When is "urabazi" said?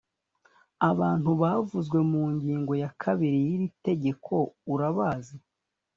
4.73-5.35